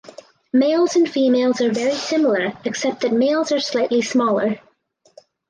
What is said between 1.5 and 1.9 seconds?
are